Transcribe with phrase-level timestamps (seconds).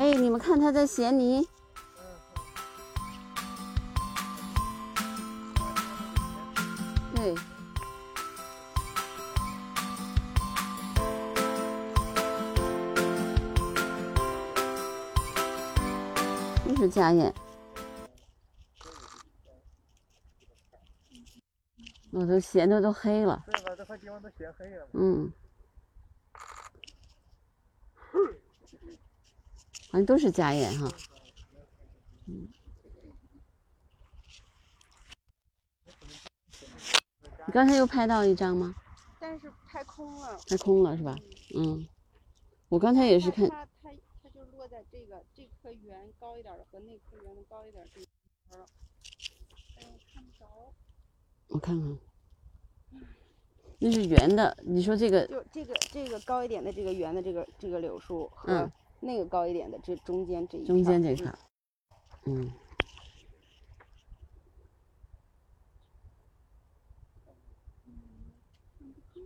[0.00, 1.46] 哎，你们看它在衔泥。
[7.14, 7.34] 对。
[16.64, 17.34] 都是家燕。
[22.10, 23.44] 我都咸的都黑了。
[23.76, 24.88] 这块地方都咸黑了。
[24.94, 25.30] 嗯。
[29.90, 30.88] 好像都是家燕哈。
[32.26, 32.48] 嗯。
[37.46, 38.74] 你刚才又拍到一张吗？
[39.18, 40.38] 但是拍空了。
[40.48, 41.16] 拍空了是吧？
[41.56, 41.88] 嗯。
[42.68, 43.48] 我刚才也是看。
[43.48, 43.90] 它它
[44.22, 48.66] 它就落在这个这棵圆高一点的和那棵圆的高一点这边了。
[49.78, 50.72] 哎，看不着。
[51.48, 51.98] 我看看。
[53.80, 61.34] 那是圆的，你说这个就这个这个高一点的这个圆的这个这个柳树和那个高一点的这中间这一中间这一块，
[62.26, 62.52] 嗯。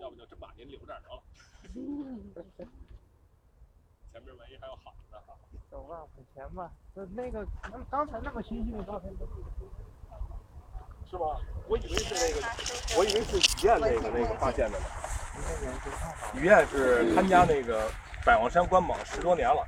[0.00, 1.22] 要不就真把您留这儿得了。
[4.12, 5.36] 前面万一还有好的哈。
[5.68, 6.72] 走吧，往前吧。
[6.94, 7.44] 那那个
[7.90, 9.26] 刚才那么清晰的照片都。
[11.10, 11.40] 是吗？
[11.68, 12.40] 我以为是那个，
[12.98, 14.86] 我以为是雨燕那个那个发现的呢。
[16.34, 17.90] 雨燕是参加那个
[18.26, 19.64] 百望山观榜十多年了，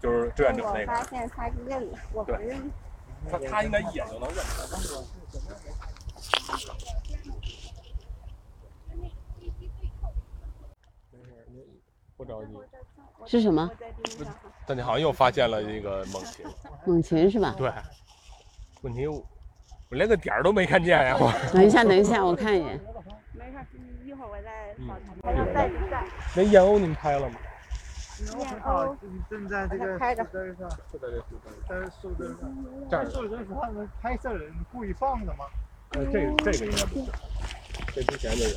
[0.00, 0.86] 就是志愿者那个。
[0.86, 2.70] 发现他认了，我不认。
[3.28, 4.68] 他他应该一眼就能认出来。
[12.16, 12.54] 不着急。
[13.26, 13.68] 是什么？
[14.64, 16.46] 但你好像又发现了一个猛禽。
[16.86, 17.52] 猛禽是吧？
[17.58, 17.68] 对。
[18.82, 19.08] 问题。
[19.08, 19.26] 我
[19.90, 21.16] 连个点儿都没看见呀！
[21.20, 22.80] 我 等一下，等一下，我看一眼。
[23.32, 23.58] 没事，
[24.06, 25.28] 一会儿我再找他。
[25.28, 26.06] 还要在不在？
[26.36, 27.34] 那燕鸥您拍了吗？
[28.20, 28.28] 燕
[28.62, 28.96] 鸥
[29.28, 30.22] 正在这个拍着。
[30.24, 32.40] 在这树根在树根上。
[32.90, 35.46] 这树根是他们拍摄人故意放的吗？
[35.90, 37.10] 呃，这个这个应该不是，
[37.94, 38.56] 这之前的有。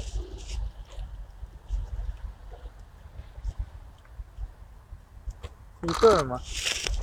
[5.81, 6.39] 一对儿吗？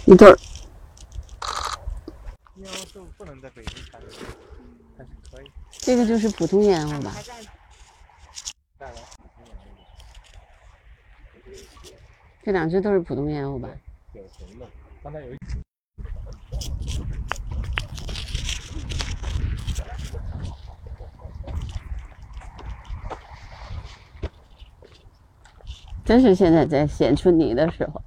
[0.06, 0.36] 一对儿。
[2.56, 4.06] 燕鸥是不能在北京拍的，
[4.96, 5.50] 但是可以。
[5.70, 7.12] 这个就是普通燕鸥吧？
[12.44, 13.68] 这两只都是普通燕鸥吧？
[14.12, 14.66] 典型的，
[15.00, 15.36] 刚才有一。
[26.04, 28.02] 真是现在在显春泥的时候。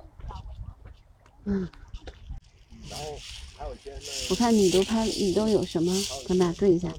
[1.45, 1.67] 嗯。
[4.29, 5.93] 我看你都拍，你都有什么？
[6.27, 6.89] 咱俩对一下。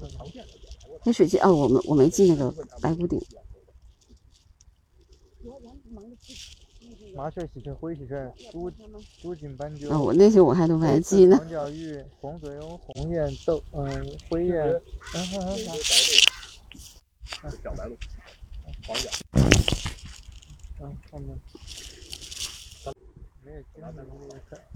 [1.03, 3.21] 那水晶哦，我们我没记那个白骨顶。
[7.17, 8.71] 麻雀、喜鹊、灰喜鹊、朱
[9.19, 9.89] 朱颈斑鸠。
[9.89, 11.35] 啊，我那些我还都还记呢。
[11.35, 14.63] 黄角玉、红嘴鸥、红雁、斗嗯灰雁。
[15.15, 15.55] 嗯好好好。
[17.63, 17.97] 小白鹭，
[18.85, 19.09] 黄角。
[20.79, 21.35] 嗯，后面。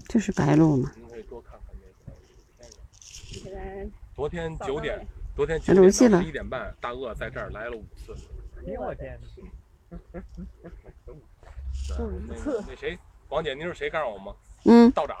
[0.08, 0.92] 这是白鹭吗？
[0.96, 1.72] 您可以多看看。
[4.16, 8.12] 昨天九点，昨天九点到十一点半，大鳄在这儿来了五次。
[8.66, 9.16] 哎我天！
[11.98, 12.64] 五次。
[12.68, 12.98] 那谁，
[13.28, 14.34] 王姐，您是谁告诉我吗？
[14.64, 14.90] 嗯。
[14.92, 15.16] 道长。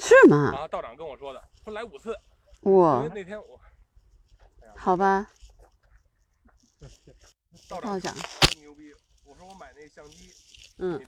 [0.00, 0.52] 是吗？
[0.56, 2.16] 啊，道长跟我说的，说来五次。
[2.62, 3.08] 哇。
[3.14, 3.60] 那天我。
[4.76, 5.30] 好吧。
[7.68, 8.14] 道长。
[8.60, 8.92] 牛逼！
[9.24, 10.30] 我说我买那相机。
[10.78, 11.00] 嗯。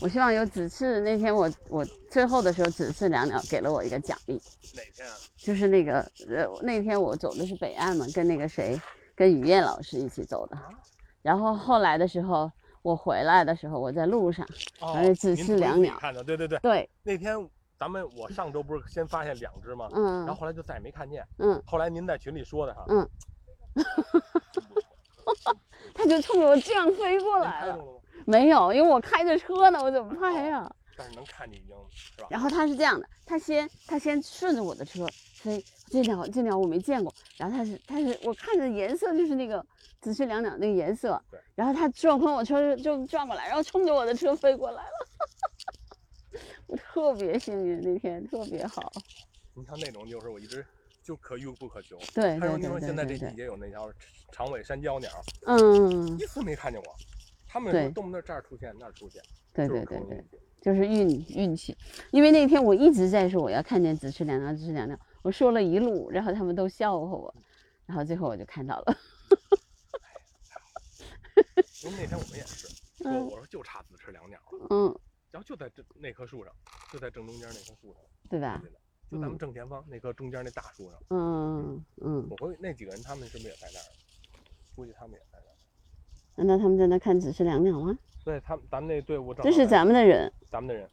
[0.00, 4.40] 我希望有子次那天我我最后的时候子次两鸟给了我一个奖励。
[4.74, 5.14] 哪天啊？
[5.36, 8.80] 就是那个呃那天我走的是北岸嘛，跟那个谁，
[9.14, 10.58] 跟雨燕老师一起走的。
[11.22, 12.50] 然后后来的时候
[12.84, 14.46] 我回来的时候我在路上，
[14.80, 15.96] 而且子次两鸟。
[15.98, 16.58] 看到对对对。
[16.58, 16.90] 对。
[17.02, 17.34] 那天
[17.78, 19.88] 咱们我上周不是先发现两只吗？
[19.94, 20.18] 嗯。
[20.26, 21.26] 然后后来就再也没看见。
[21.38, 21.60] 嗯。
[21.66, 22.84] 后来您在群里说的哈。
[22.88, 23.08] 嗯。
[25.94, 27.78] 他就冲着我这样飞过来了。
[28.26, 30.70] 没有，因为我开着车呢，我怎么拍呀？
[30.96, 32.28] 但是能看见已经是吧？
[32.30, 37.12] 然后他是这样的，他先他先顺着我的车飞，这鸟这鸟我没见过。
[37.36, 39.64] 然后他是他是我看着颜色就是那个
[40.00, 41.20] 紫翅两鸟那个颜色。
[41.30, 41.40] 对。
[41.54, 44.90] 然后他撞碰我车就转过来，然后冲着我的车飞过来了。
[46.66, 48.92] 我特别幸运，那天特别好。
[49.54, 50.64] 你像那种就是我一直
[51.02, 51.98] 就可遇不可求。
[52.14, 52.38] 对。
[52.38, 53.92] 还有你说现在这季节有那条
[54.32, 55.10] 长尾山椒鸟，
[55.46, 56.94] 嗯，一次没看见过。
[57.46, 61.76] 他们说动不动这儿出现那儿出现，对对对对，就是运运气。
[62.10, 67.34] 因为那天我一直在说我要看见紫翅两鸟，紫翅两鸟，我说了一路，然后他们都笑话我，
[67.84, 68.96] 然后最后我就看到了。
[71.84, 72.66] 因为那天我们也是，
[73.04, 74.98] 说我说就差紫翅两鸟了，嗯，
[75.30, 76.54] 然后就在这那棵树上，
[76.90, 78.62] 就在正中间那棵树上，对吧？
[79.10, 80.98] 就咱们正前方那棵中间那大树上。
[81.10, 82.26] 嗯嗯。
[82.30, 83.84] 我估计那几个人他们是不是也在那儿？
[84.74, 85.53] 估计他们也在那儿。
[86.36, 87.98] 难道他们在那看只是两鸟吗？
[88.24, 90.88] 对他们，咱们那队伍正这是咱们的人，咱们的人，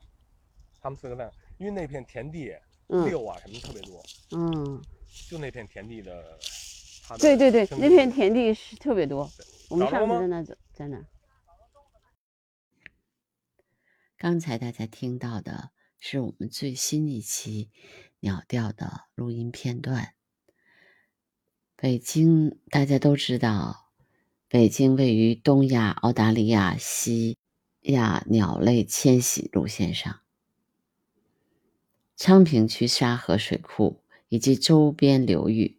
[0.81, 2.53] 他们四个在，因为那片田地
[2.87, 4.81] 嗯六啊什么特别多，嗯，
[5.29, 6.37] 就那片田地的。
[7.03, 9.29] 他的对对对，那片田地是特别多。
[9.69, 11.03] 我们上次在那走，在那。
[14.17, 17.71] 刚才大家听到的是我们最新一期
[18.19, 20.13] 鸟调的录音片段。
[21.75, 23.90] 北京大家都知道，
[24.53, 27.37] 北京位于东亚、澳大利亚、西
[27.83, 30.19] 亚鸟类迁徙路线上。
[32.17, 35.77] 昌平区沙河水库以及周边流域，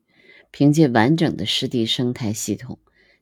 [0.51, 2.79] 凭借完整的湿地生态系统，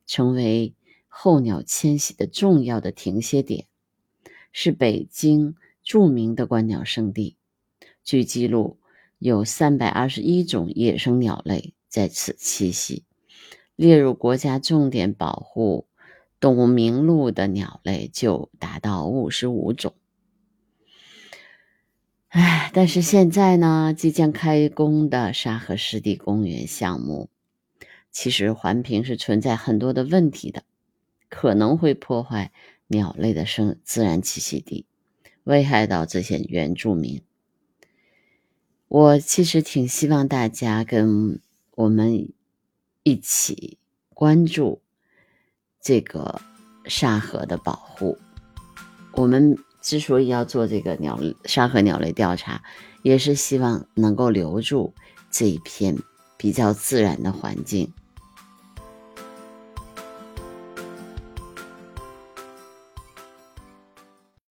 [0.06, 0.72] 成为
[1.08, 3.66] 候鸟迁徙的重要的停歇点。
[4.52, 7.36] 是北京著名的观鸟胜地。
[8.04, 8.78] 据记录，
[9.18, 13.02] 有三百二十一种野生鸟类在此栖息，
[13.80, 15.86] 列入国家重点保护
[16.38, 19.94] 动物名录的鸟类就达到五十五种。
[22.28, 27.30] 唉，但是现在呢，即将开工的沙河湿地公园项目，
[28.10, 30.62] 其实环评是存在很多的问题的，
[31.30, 32.52] 可能会破坏。
[32.86, 34.84] 鸟类的生自然栖息地，
[35.44, 37.22] 危害到这些原住民。
[38.88, 41.40] 我其实挺希望大家跟
[41.76, 42.30] 我们
[43.02, 43.78] 一起
[44.14, 44.82] 关注
[45.80, 46.40] 这个
[46.84, 48.18] 沙河的保护。
[49.12, 52.62] 我们之所以要做这个鸟沙河鸟类调查，
[53.02, 54.94] 也是希望能够留住
[55.30, 55.98] 这一片
[56.36, 57.92] 比较自然的环境，